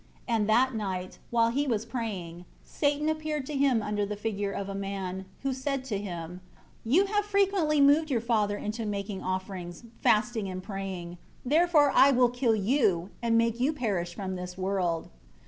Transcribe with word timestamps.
7 0.27 0.41
And 0.41 0.49
that 0.49 0.73
night, 0.73 1.19
while 1.29 1.51
he 1.51 1.67
was 1.67 1.85
praying, 1.85 2.45
Satan 2.63 3.07
appeared 3.07 3.45
to 3.45 3.53
him 3.53 3.83
under 3.83 4.03
the 4.03 4.15
figure 4.15 4.51
of 4.51 4.67
a 4.67 4.73
man, 4.73 5.25
who 5.43 5.53
said 5.53 5.83
to 5.85 5.97
him, 5.99 6.41
"You 6.83 7.05
have 7.05 7.23
frequently 7.23 7.79
moved 7.79 8.09
your 8.09 8.19
father 8.19 8.57
into 8.57 8.83
making 8.87 9.21
offerings, 9.21 9.83
fasting 10.01 10.49
and 10.49 10.63
praying, 10.63 11.19
therefore 11.45 11.91
I 11.93 12.09
will 12.09 12.29
kill 12.29 12.55
you, 12.55 13.11
and 13.21 13.37
make 13.37 13.59
you 13.59 13.73
perish 13.73 14.15
from 14.15 14.33
this 14.33 14.57
world." 14.57 15.09